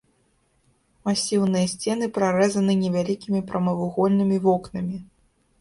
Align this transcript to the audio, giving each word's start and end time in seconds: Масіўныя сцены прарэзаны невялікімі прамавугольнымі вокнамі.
Масіўныя 1.09 1.67
сцены 1.75 2.09
прарэзаны 2.15 2.73
невялікімі 2.85 3.45
прамавугольнымі 3.53 4.37
вокнамі. 4.49 4.97